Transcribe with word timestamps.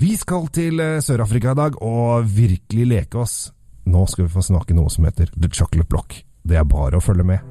Vi 0.00 0.14
skal 0.16 0.46
til 0.48 0.80
eh, 0.80 1.02
Sør-Afrika 1.04 1.52
i 1.52 1.56
dag 1.58 1.74
og 1.84 2.24
virkelig 2.32 2.86
leke 2.88 3.18
oss. 3.20 3.50
Nå 3.84 4.06
skal 4.08 4.24
vi 4.24 4.32
få 4.32 4.40
snakke 4.40 4.72
noe 4.72 4.88
som 4.88 5.04
heter 5.04 5.28
The 5.36 5.50
Chocolate 5.52 5.90
Block. 5.92 6.14
Det 6.40 6.56
er 6.56 6.64
bare 6.64 6.96
å 6.96 7.04
følge 7.04 7.26
med. 7.28 7.44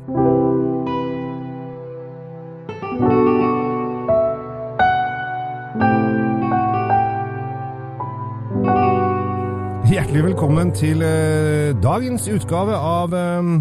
Hjertelig 9.93 10.25
velkommen 10.31 10.73
til 10.73 11.05
eh, 11.05 11.77
dagens 11.85 12.25
utgave 12.33 12.73
av 12.73 13.13
eh, 13.13 13.53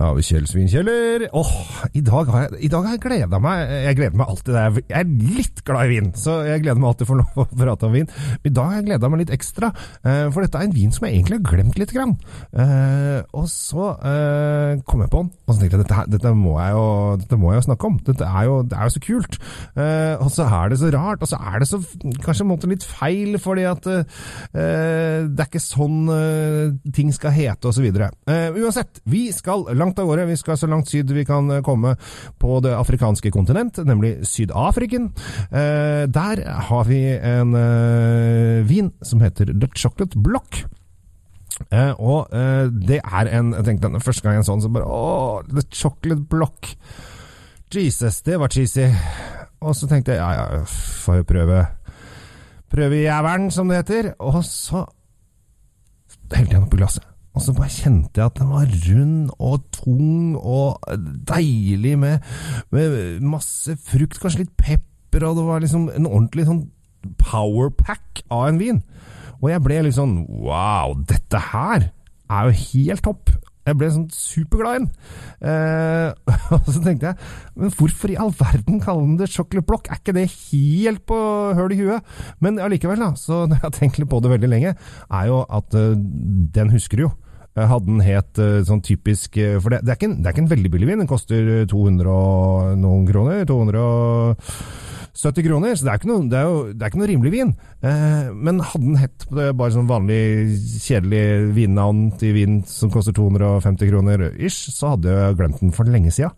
av 0.00 0.18
Kjell 0.24 0.46
Svinkjeller. 0.48 1.26
Åh, 1.36 1.52
i 1.96 2.02
dag 2.04 2.28
har 2.32 2.46
jeg, 2.46 2.60
i 2.66 2.70
dag 2.72 2.86
har 2.86 2.96
jeg 2.96 3.02
gleda 3.04 3.40
meg. 3.42 3.72
Jeg 3.86 3.98
gleder 3.98 4.18
meg 4.18 4.30
alltid. 4.32 4.56
Jeg 4.56 4.96
er 5.02 5.10
litt 5.36 5.62
glad 5.66 5.84
i 5.84 5.92
vin, 5.92 6.10
så 6.18 6.38
jeg 6.46 6.62
gleder 6.64 6.80
meg 6.80 6.92
alltid 6.92 7.10
for 7.10 7.24
å 7.42 7.46
prate 7.50 7.88
om 7.88 7.96
vin. 7.96 8.08
I 8.42 8.52
dag 8.52 8.70
har 8.70 8.80
jeg 8.80 8.88
gleda 8.88 9.10
meg 9.12 9.24
litt 9.24 9.34
ekstra, 9.36 9.72
eh, 10.02 10.24
for 10.32 10.44
dette 10.44 10.60
er 10.60 10.68
en 10.68 10.76
vin 10.76 10.94
som 10.94 11.06
jeg 11.06 11.18
egentlig 11.18 11.40
har 11.40 11.48
glemt 11.50 11.80
litt. 11.80 11.92
Grann. 11.92 12.14
Eh, 12.56 13.20
og 13.36 13.48
så 13.52 13.90
eh, 14.08 14.80
kom 14.88 15.02
jeg 15.04 15.12
på 15.12 15.20
den, 15.24 15.32
og 15.44 15.52
så 15.52 15.60
tenkte 15.60 15.76
jeg 15.76 15.84
dette, 15.84 16.06
dette, 16.14 16.32
må 16.38 16.54
jeg 16.56 16.76
jo, 16.76 16.86
dette 17.20 17.40
må 17.40 17.52
jeg 17.52 17.60
jo 17.60 17.66
snakke 17.68 17.90
om. 17.90 17.98
Dette 18.06 18.28
er 18.28 18.48
jo, 18.48 18.56
det 18.64 18.78
er 18.78 18.88
jo 18.88 18.94
så 18.96 19.04
kult. 19.04 19.38
Og 20.22 20.30
så 20.32 20.46
er 20.46 20.72
det 20.72 20.80
så 20.80 20.92
rart, 20.94 21.24
og 21.24 21.28
så 21.28 21.40
er 21.52 21.60
det 21.60 21.68
så 21.68 21.82
kanskje 22.24 22.46
en 22.46 22.72
litt 22.72 22.86
feil, 22.86 23.36
fordi 23.42 23.66
at 23.68 23.84
det 23.84 25.42
er 25.42 25.48
ikke 25.48 25.60
sånn 25.62 26.08
ting 26.94 27.12
skal 27.14 27.34
hete, 27.36 27.68
osv. 27.68 27.88
Uansett, 28.62 29.02
vi 29.10 29.26
skal 29.34 29.66
langt 29.82 29.98
av 30.00 30.08
gårde. 30.08 30.28
Vi 30.30 30.38
skal 30.40 30.58
så 30.58 30.68
langt 30.70 30.90
syd 30.90 31.12
vi 31.12 31.26
kan 31.28 31.50
eh, 31.50 31.62
komme 31.66 31.96
på 32.42 32.60
det 32.64 32.74
afrikanske 32.78 33.32
kontinent, 33.34 33.82
nemlig 33.86 34.20
Syd-Afriken. 34.28 35.10
Eh, 35.50 36.04
der 36.10 36.44
har 36.68 36.86
vi 36.88 37.02
en 37.18 37.56
eh, 37.58 38.62
vin 38.68 38.92
som 39.02 39.22
heter 39.24 39.52
The 39.52 39.70
Chocolate 39.74 40.22
Block. 40.22 40.62
Eh, 41.70 41.92
og 42.00 42.32
eh, 42.34 42.70
det 42.72 43.02
er 43.04 43.28
en 43.38 43.52
Jeg 43.52 43.66
tenkte 43.66 43.90
den 43.92 44.02
første 44.02 44.24
gang 44.24 44.40
en 44.40 44.46
sånn, 44.46 44.62
så 44.64 44.70
bare 44.72 44.88
Åh, 44.88 45.44
The 45.50 45.66
Chocolate 45.68 46.24
Block. 46.30 46.72
Jesus, 47.72 48.20
det 48.26 48.38
var 48.40 48.52
cheesy. 48.52 48.88
Og 49.62 49.76
så 49.78 49.88
tenkte 49.88 50.16
jeg 50.16 50.20
ja, 50.20 50.48
ja, 50.58 50.64
får 51.04 51.22
jo 51.22 51.28
prøve 51.28 51.62
Prøvejævelen, 52.72 53.50
som 53.52 53.68
det 53.68 53.82
heter. 53.82 54.12
Og 54.24 54.40
så 54.48 54.86
helte 56.32 56.54
jeg 56.54 56.56
den 56.56 56.66
oppi 56.66 56.80
glasset. 56.80 57.11
Og 57.32 57.44
så 57.44 57.54
bare 57.56 57.72
kjente 57.72 58.20
jeg 58.20 58.28
at 58.28 58.38
den 58.38 58.50
var 58.52 58.72
rund 58.86 59.30
og 59.40 59.62
tung 59.72 60.34
og 60.36 60.82
deilig 61.28 61.94
med, 61.98 62.26
med 62.74 63.24
masse 63.24 63.76
frukt, 63.80 64.20
kanskje 64.20 64.44
litt 64.44 64.56
pepper, 64.60 65.24
og 65.28 65.38
det 65.38 65.46
var 65.46 65.64
liksom 65.64 65.88
en 65.94 66.08
ordentlig 66.10 66.48
sånn 66.48 66.66
powerpack 67.22 68.24
av 68.30 68.50
en 68.50 68.60
vin. 68.60 68.82
Og 69.40 69.48
jeg 69.50 69.64
ble 69.64 69.80
litt 69.86 69.96
sånn 69.96 70.20
wow, 70.28 70.92
dette 71.08 71.40
her 71.52 71.88
er 72.32 72.50
jo 72.50 72.60
helt 72.66 73.04
topp. 73.04 73.32
Jeg 73.62 73.78
ble 73.78 73.88
sånn 73.94 74.08
superglad 74.10 74.74
i 74.74 74.80
den. 74.82 74.88
Eh, 75.46 76.32
og 76.56 76.66
så 76.66 76.80
tenkte 76.82 77.12
jeg, 77.12 77.32
men 77.58 77.74
hvorfor 77.78 78.10
i 78.10 78.18
all 78.18 78.32
verden 78.34 78.80
kaller 78.82 79.06
den 79.06 79.20
det 79.20 79.30
chocolate 79.30 79.66
block? 79.68 79.88
Er 79.88 80.00
ikke 80.00 80.16
det 80.16 80.26
helt 80.50 81.04
på 81.06 81.18
høl 81.58 81.74
i 81.74 81.78
huet? 81.78 82.14
Men 82.42 82.58
allikevel, 82.62 83.02
da, 83.02 83.12
så 83.18 83.42
når 83.46 83.60
jeg 83.60 83.66
har 83.68 83.76
tenkt 83.78 84.02
litt 84.02 84.10
på 84.10 84.22
det 84.22 84.34
veldig 84.34 84.50
lenge, 84.50 84.74
er 85.08 85.28
jo 85.30 85.44
at 85.46 85.78
eh, 85.78 85.94
den 86.58 86.74
husker 86.74 86.98
du 86.98 87.06
jo. 87.06 87.12
Eh, 87.52 87.68
Hadde 87.68 87.88
den 87.90 88.00
het 88.04 88.38
eh, 88.40 88.62
sånn 88.64 88.80
typisk 88.84 89.36
eh, 89.36 89.58
For 89.60 89.74
det, 89.74 89.82
det, 89.84 89.92
er 89.92 89.98
ikke 90.00 90.08
en, 90.08 90.20
det 90.22 90.30
er 90.30 90.36
ikke 90.36 90.46
en 90.46 90.54
veldig 90.54 90.72
billig 90.72 90.88
vin. 90.88 91.02
Den 91.04 91.10
koster 91.10 91.66
200 91.68 92.08
og 92.08 92.78
noen 92.80 93.04
kroner. 93.08 93.44
270 93.48 95.44
kroner. 95.44 95.76
Så 95.76 95.84
det 95.84 95.92
er 95.92 96.00
ikke 96.00 96.08
noe, 96.08 96.24
det 96.32 96.38
er 96.40 96.46
jo, 96.48 96.56
det 96.72 96.80
er 96.80 96.88
ikke 96.92 97.02
noe 97.02 97.10
rimelig 97.10 97.32
vin. 97.34 97.52
Eh, 97.84 98.32
men 98.32 98.62
hadde 98.64 98.86
den 98.86 99.00
hett 99.02 99.28
bare 99.28 99.74
sånn 99.74 99.90
vanlig 99.90 100.22
kjedelig 100.80 101.52
vinnavn 101.58 102.02
til 102.20 102.32
vin 102.38 102.58
som 102.68 102.92
koster 102.94 103.12
250 103.20 103.92
kroner 103.92 104.18
ish, 104.32 104.72
så 104.72 104.94
hadde 104.94 105.12
jeg 105.12 105.38
glemt 105.42 105.60
den 105.60 105.76
for 105.76 105.92
lenge 105.92 106.14
sida. 106.14 106.32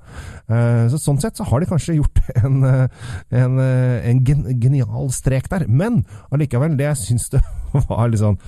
Eh, 0.51 0.91
så 0.91 0.99
sånn 0.99 1.23
sett 1.23 1.39
så 1.39 1.47
har 1.47 1.63
de 1.63 1.71
kanskje 1.71 2.01
gjort 2.01 2.19
en, 2.43 2.59
en, 2.67 3.55
en 3.63 4.27
gen, 4.27 4.47
genial 4.59 5.15
strek 5.15 5.47
der. 5.55 5.69
Men 5.71 6.03
allikevel, 6.35 6.75
det 6.81 6.91
jeg 6.91 7.05
syns 7.07 7.31
det 7.37 7.47
var 7.87 8.11
litt 8.11 8.25
sånn 8.27 8.43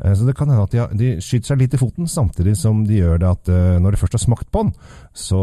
Så 0.00 0.24
det 0.24 0.34
kan 0.36 0.48
hende 0.48 0.64
at 0.64 0.74
de, 0.74 0.84
de 0.96 1.08
skyter 1.20 1.52
seg 1.52 1.60
litt 1.60 1.76
i 1.76 1.80
foten, 1.80 2.08
samtidig 2.08 2.56
som 2.56 2.84
de 2.88 3.02
gjør 3.02 3.20
det 3.20 3.30
at 3.30 3.50
eh, 3.52 3.78
når 3.82 3.94
de 3.94 4.00
først 4.00 4.16
har 4.16 4.22
smakt 4.22 4.48
på 4.52 4.62
den, 4.64 4.70
så, 5.12 5.40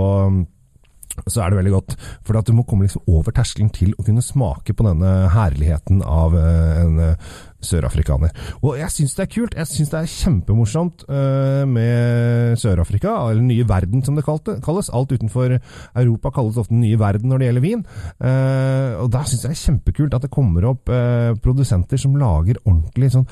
så 1.28 1.44
er 1.44 1.52
det 1.52 1.60
veldig 1.60 1.74
godt. 1.76 1.94
For 2.26 2.42
du 2.42 2.56
må 2.58 2.66
komme 2.66 2.88
liksom 2.88 3.06
over 3.12 3.36
terskelen 3.38 3.70
til 3.76 3.94
å 3.94 4.06
kunne 4.08 4.26
smake 4.26 4.74
på 4.74 4.86
denne 4.88 5.12
herligheten 5.34 6.02
av 6.02 6.34
eh, 6.40 6.80
en 6.82 7.04
eh, 7.06 7.36
sørafrikaner. 7.68 8.34
Og 8.64 8.80
jeg 8.80 8.94
syns 8.96 9.14
det 9.18 9.28
er 9.28 9.32
kult. 9.36 9.58
Jeg 9.62 9.70
syns 9.70 9.92
det 9.94 10.00
er 10.00 10.14
kjempemorsomt 10.14 11.06
eh, 11.06 11.64
med 11.70 12.58
Sør-Afrika, 12.62 13.14
eller 13.28 13.46
nye 13.46 13.68
verden 13.70 14.02
som 14.06 14.18
det 14.18 14.26
kalles. 14.26 14.90
Alt 14.90 15.14
utenfor 15.14 15.54
Europa 15.54 16.32
kalles 16.40 16.58
ofte 16.58 16.78
nye 16.78 16.98
verden 16.98 17.30
når 17.30 17.44
det 17.44 17.52
gjelder 17.52 17.68
vin. 17.68 17.86
Eh, 18.18 18.98
og 19.04 19.14
da 19.14 19.22
syns 19.26 19.46
jeg 19.46 19.54
det 19.54 19.60
er 19.60 19.66
kjempekult 19.68 20.18
at 20.18 20.26
det 20.26 20.34
kommer 20.34 20.72
opp 20.74 20.90
eh, 20.90 21.36
produsenter 21.46 22.02
som 22.02 22.18
lager 22.18 22.58
ordentlig 22.66 23.14
sånn 23.14 23.30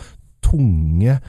tunge, 0.56 1.20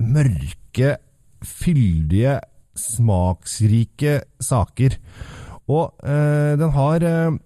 mørke, 0.00 0.96
fyldige, 1.44 2.38
smaksrike 2.76 4.20
saker. 4.40 4.96
Og 5.70 6.04
eh, 6.04 6.56
den 6.60 6.74
har 6.74 7.06
eh, 7.06 7.38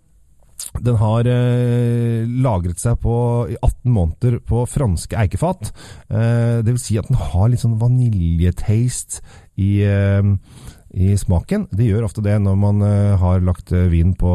den 0.84 0.96
har 0.98 1.28
eh, 1.28 2.24
lagret 2.26 2.80
seg 2.82 2.98
på, 3.02 3.14
i 3.52 3.56
18 3.60 3.92
måneder 3.94 4.38
på 4.42 4.64
franske 4.66 5.18
eikefat. 5.18 5.70
Eh, 6.08 6.62
det 6.64 6.72
vil 6.72 6.82
si 6.82 6.98
at 6.98 7.10
den 7.10 7.20
har 7.20 7.50
litt 7.50 7.62
sånn 7.62 7.78
vaniljetaste 7.78 9.22
i, 9.60 9.84
eh, 9.86 10.24
i 10.94 11.14
smaken. 11.18 11.66
Det 11.74 11.88
gjør 11.88 12.06
ofte 12.06 12.22
det 12.24 12.36
når 12.42 12.58
man 12.58 12.82
eh, 12.86 13.14
har 13.18 13.42
lagt 13.44 13.72
eh, 13.74 13.88
vin 13.90 14.14
på 14.18 14.34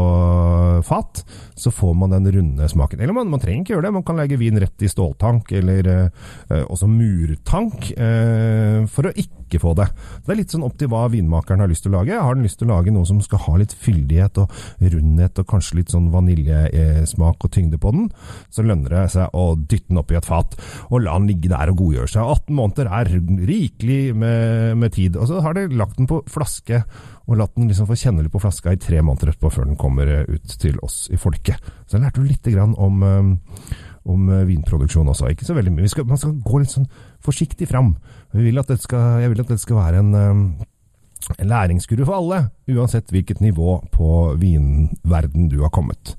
fat, 0.86 1.24
så 1.60 1.72
får 1.72 1.94
man 1.98 2.14
den 2.16 2.28
runde 2.32 2.70
smaken. 2.70 3.02
Eller 3.02 3.16
man, 3.16 3.30
man 3.32 3.42
trenger 3.42 3.64
ikke 3.64 3.76
gjøre 3.76 3.88
det, 3.88 3.96
man 3.96 4.06
kan 4.08 4.20
legge 4.20 4.40
vin 4.40 4.60
rett 4.60 4.84
i 4.86 4.92
ståltank, 4.92 5.52
eller 5.60 5.90
eh, 5.92 6.30
eh, 6.50 6.64
også 6.64 6.90
murtank, 6.92 7.92
eh, 7.96 8.86
for 8.92 9.10
å 9.10 9.14
ikke 9.16 9.62
få 9.62 9.74
det. 9.80 9.90
Det 10.26 10.34
er 10.34 10.40
litt 10.40 10.54
sånn 10.54 10.66
opp 10.68 10.78
til 10.80 10.92
hva 10.92 11.08
vinmakeren 11.12 11.64
har 11.64 11.72
lyst 11.72 11.86
til 11.86 11.94
å 11.94 12.00
lage. 12.00 12.20
Har 12.20 12.38
den 12.38 12.46
lyst 12.46 12.62
til 12.62 12.70
å 12.70 12.76
lage 12.76 12.94
noe 12.94 13.08
som 13.10 13.22
skal 13.24 13.44
ha 13.48 13.56
litt 13.60 13.76
fyldighet 13.76 14.40
og 14.44 14.54
rundhet, 14.84 15.42
og 15.42 15.50
kanskje 15.50 15.80
litt 15.82 15.94
sånn 15.96 16.12
vaniljesmak 16.14 17.48
og 17.48 17.54
tyngde 17.56 17.80
på 17.82 17.94
den, 17.96 18.10
så 18.54 18.66
lønner 18.66 18.96
det 18.96 19.06
seg 19.16 19.36
å 19.36 19.52
dytte 19.60 19.90
den 19.90 20.02
oppi 20.04 20.20
et 20.20 20.28
fat, 20.28 20.56
og 20.90 21.04
la 21.06 21.18
den 21.18 21.30
ligge 21.32 21.52
der 21.52 21.74
og 21.74 21.82
godgjøre 21.82 22.14
seg. 22.14 22.34
18 22.38 22.60
måneder 22.60 22.92
er 23.00 23.12
rikelig 23.50 24.02
med, 24.16 24.78
med 24.80 24.96
tid. 24.96 25.18
Og 25.20 25.32
så 25.32 25.42
har 25.44 25.58
de 25.58 25.68
lagt 25.74 25.98
den 26.00 26.10
på 26.10 26.22
flaske, 26.30 26.49
og 27.30 27.38
latt 27.38 27.54
den 27.58 27.70
liksom 27.70 27.88
få 27.90 27.98
kjenne 28.00 28.24
litt 28.26 28.34
på 28.34 28.42
flaska 28.42 28.74
i 28.74 28.82
tre 28.82 29.04
måneder 29.06 29.34
etterpå, 29.34 29.52
før 29.54 29.70
den 29.70 29.80
kommer 29.80 30.10
eh, 30.10 30.26
ut 30.30 30.56
til 30.62 30.80
oss 30.86 31.04
i 31.14 31.20
folket. 31.22 31.62
Så 31.86 31.98
jeg 31.98 32.06
lærte 32.06 32.22
jo 32.22 32.30
lite 32.30 32.54
grann 32.56 32.74
om, 32.82 33.04
eh, 33.06 33.78
om 34.10 34.32
eh, 34.34 34.48
vinproduksjon 34.50 35.12
også. 35.14 35.30
Ikke 35.30 35.48
så 35.48 35.58
veldig 35.58 35.76
mye. 35.76 35.92
Skal, 35.92 36.08
man 36.10 36.22
skal 36.22 36.38
gå 36.46 36.62
litt 36.64 36.74
sånn 36.74 36.90
forsiktig 37.26 37.70
fram. 37.70 37.94
Vi 38.34 38.48
vil 38.50 38.62
at 38.62 38.72
det 38.72 38.80
skal, 38.82 39.22
jeg 39.24 39.38
det 39.40 39.60
skal 39.62 39.82
være 39.82 40.02
en, 40.02 40.14
en 41.36 41.52
læringskurve 41.54 42.08
for 42.08 42.18
alle, 42.18 42.44
uansett 42.70 43.14
hvilket 43.14 43.44
nivå 43.46 43.80
på 43.94 44.10
vinverden 44.42 45.50
du 45.54 45.60
har 45.62 45.74
kommet. 45.74 46.16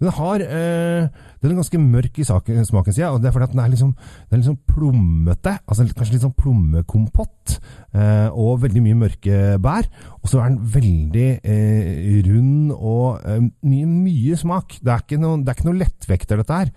Den, 0.00 0.12
har, 0.16 0.42
øh, 0.44 1.08
den 1.42 1.50
er 1.50 1.58
ganske 1.60 1.82
mørk 1.82 2.18
i 2.18 2.26
saken, 2.26 2.64
smaken, 2.66 2.96
sier 2.96 3.06
jeg, 3.06 3.14
og 3.14 3.20
det 3.20 3.28
er 3.30 3.36
fordi 3.36 3.48
at 3.50 3.54
den 3.54 3.62
er 3.64 3.72
liksom, 3.72 3.94
den 4.30 4.36
er 4.38 4.42
liksom 4.42 4.60
plommete. 4.70 5.56
Altså 5.66 5.86
kanskje 5.92 6.16
litt 6.16 6.24
sånn 6.24 6.38
plommekompott, 6.40 7.60
Øh, 7.90 8.30
og 8.38 8.60
veldig 8.62 8.82
mye 8.84 8.98
mørke 8.98 9.38
bær. 9.62 9.88
Og 10.22 10.30
så 10.30 10.38
er 10.38 10.52
den 10.52 10.60
veldig 10.74 11.28
øh, 11.42 12.20
rund 12.28 12.72
og 12.76 13.24
eh, 13.26 13.40
mye, 13.66 13.86
mye 13.90 14.36
smak. 14.38 14.76
Det 14.78 14.92
er, 14.92 15.02
ikke 15.02 15.18
noe, 15.18 15.40
det 15.42 15.56
er 15.56 15.78
lettvekter, 15.80 16.38
dette 16.38 16.60
her. 16.60 16.70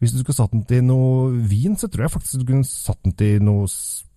Hvis 0.00 0.14
du 0.14 0.18
skulle 0.20 0.38
satt 0.38 0.54
den 0.56 0.64
til 0.66 0.82
noe 0.84 1.30
vin, 1.46 1.76
så 1.78 1.88
tror 1.88 2.06
jeg 2.06 2.14
faktisk 2.16 2.42
du 2.42 2.48
kunne 2.50 2.66
satt 2.66 2.98
den 3.04 3.14
til 3.14 3.44
noe, 3.46 3.68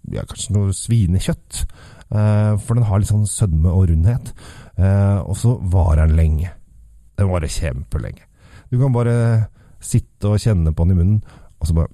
ja, 0.10 0.26
kanskje 0.26 0.58
noe 0.58 0.74
svinekjøtt. 0.74 1.66
Uh, 2.10 2.58
for 2.58 2.74
den 2.74 2.88
har 2.90 2.98
litt 2.98 3.12
sånn 3.12 3.30
sødme 3.30 3.70
og 3.70 3.92
rundhet. 3.92 4.34
Uh, 4.74 5.22
og 5.22 5.38
så 5.38 5.54
varer 5.62 6.08
den 6.08 6.18
lenge. 6.18 6.50
Den 7.20 7.30
varer 7.30 7.52
kjempelenge. 7.54 8.26
Du 8.70 8.78
kan 8.80 8.94
bare 8.94 9.16
sitte 9.82 10.34
og 10.34 10.42
kjenne 10.42 10.74
på 10.76 10.86
den 10.86 10.96
i 10.96 11.00
munnen, 11.00 11.22
og 11.60 11.70
så 11.70 11.76
bare 11.78 11.94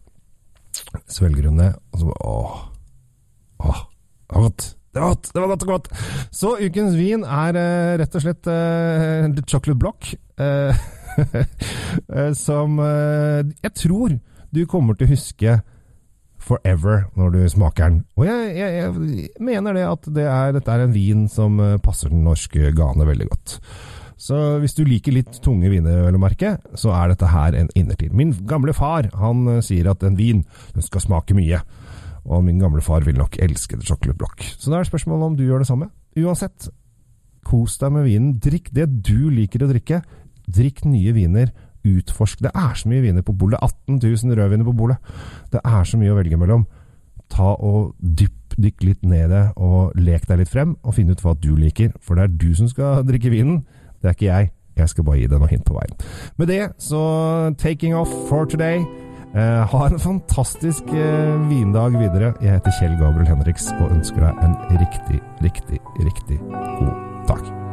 svelger 1.12 1.50
hun 1.50 1.60
ned, 1.62 1.78
og 1.94 2.02
så 2.02 2.10
bare 2.10 2.32
åh. 2.32 2.56
Åh, 3.66 3.84
det 4.26 4.36
var 4.36 4.48
godt. 4.50 4.66
Det 4.96 5.02
var 5.02 5.08
godt, 5.12 5.30
det 5.34 5.42
var 5.42 5.48
godt 5.52 5.64
og 5.64 5.68
godt. 5.68 5.88
Så 6.32 6.52
ukens 6.66 6.96
vin 6.96 7.24
er 7.28 7.58
eh, 7.60 7.94
rett 8.00 8.16
og 8.16 8.24
slett 8.24 8.48
eh, 8.48 9.28
The 9.36 9.44
Chocolate 9.44 9.80
Block. 9.80 10.14
eh, 10.40 10.84
som 12.46 12.80
jeg 12.84 13.72
tror 13.80 14.18
du 14.52 14.66
kommer 14.68 14.98
til 15.00 15.08
å 15.08 15.14
huske 15.14 15.54
forever 16.44 17.06
når 17.16 17.30
du 17.32 17.38
smaker 17.50 17.88
den. 17.90 18.02
Og 18.20 18.28
jeg, 18.28 18.50
jeg, 18.58 18.74
jeg 18.76 19.30
mener 19.40 19.76
det 19.76 19.86
at 19.88 20.10
det 20.16 20.26
er, 20.28 20.52
dette 20.58 20.76
er 20.76 20.84
en 20.84 20.96
vin 20.96 21.24
som 21.32 21.56
passer 21.84 22.12
den 22.12 22.26
norske 22.28 22.74
gane 22.76 23.08
veldig 23.08 23.30
godt. 23.32 23.56
Så 24.18 24.38
hvis 24.64 24.76
du 24.78 24.86
liker 24.88 25.16
litt 25.16 25.42
tunge 25.44 25.70
viner, 25.72 26.06
vel 26.06 26.18
å 26.18 26.22
merke, 26.22 26.56
så 26.80 26.94
er 26.96 27.12
dette 27.12 27.30
her 27.32 27.58
en 27.60 27.70
innertid. 27.76 28.14
Min 28.16 28.32
gamle 28.48 28.76
far 28.76 29.10
han 29.20 29.44
eh, 29.58 29.62
sier 29.66 29.90
at 29.92 30.06
en 30.08 30.16
vin 30.20 30.46
den 30.76 30.86
skal 30.86 31.04
smake 31.04 31.36
mye. 31.38 31.60
Og 32.26 32.42
min 32.46 32.62
gamle 32.62 32.82
far 32.82 33.06
vil 33.06 33.20
nok 33.20 33.38
elske 33.44 33.78
det 33.78 33.88
chocolate 33.88 34.18
block. 34.18 34.46
Så 34.58 34.72
da 34.72 34.80
er 34.80 34.88
spørsmålet 34.88 35.28
om 35.28 35.36
du 35.38 35.44
gjør 35.46 35.62
det 35.62 35.70
samme. 35.70 35.92
Uansett, 36.18 36.70
kos 37.46 37.76
deg 37.82 37.94
med 37.94 38.08
vinen. 38.08 38.32
Drikk 38.42 38.72
det 38.74 38.88
du 39.06 39.28
liker 39.34 39.66
å 39.66 39.70
drikke. 39.70 40.02
Drikk 40.48 40.86
nye 40.88 41.14
viner. 41.16 41.52
Utforsk. 41.86 42.42
Det 42.42 42.50
er 42.56 42.74
så 42.80 42.90
mye 42.90 43.04
viner 43.04 43.26
på 43.26 43.36
bordet. 43.38 43.60
18 43.62 44.00
000 44.02 44.40
rødviner 44.40 44.66
på 44.66 44.74
bordet. 44.80 44.98
Det 45.54 45.62
er 45.62 45.86
så 45.86 46.00
mye 46.02 46.16
å 46.16 46.18
velge 46.18 46.40
mellom. 46.42 46.66
Ta 47.30 47.52
og 47.54 47.94
dypp 48.00 48.42
Dykk 48.56 48.86
litt 48.88 49.02
ned 49.04 49.26
i 49.28 49.32
det, 49.34 49.44
og 49.60 49.96
lek 50.00 50.28
deg 50.30 50.40
litt 50.40 50.52
frem, 50.52 50.76
og 50.84 50.96
finn 50.96 51.12
ut 51.12 51.22
hva 51.24 51.34
du 51.36 51.52
liker. 51.60 51.92
For 52.00 52.16
det 52.16 52.24
er 52.24 52.38
du 52.40 52.54
som 52.56 52.70
skal 52.72 53.04
drikke 53.08 53.34
vinen. 53.34 53.66
Det 54.06 54.12
er 54.12 54.18
ikke 54.20 54.30
jeg. 54.30 54.52
Jeg 54.78 54.90
skal 54.92 55.06
bare 55.08 55.18
gi 55.18 55.28
deg 55.32 55.42
noe 55.42 55.50
hint 55.50 55.66
på 55.66 55.74
veien. 55.74 55.98
Med 56.38 56.52
det 56.52 56.62
så 56.84 57.02
taking 57.58 57.96
off 57.98 58.12
for 58.30 58.46
today. 58.46 58.86
Eh, 59.34 59.64
ha 59.72 59.88
en 59.88 60.00
fantastisk 60.00 60.94
eh, 60.94 61.50
vindag 61.50 61.98
videre. 61.98 62.36
Jeg 62.42 62.60
heter 62.60 62.78
Kjell 62.78 62.96
Gabriel 63.02 63.28
Henriks 63.34 63.72
og 63.82 63.90
ønsker 63.98 64.22
deg 64.28 64.46
en 64.46 64.56
riktig, 64.78 65.22
riktig, 65.42 65.82
riktig 66.06 66.40
god 66.46 66.94
dag. 67.32 67.65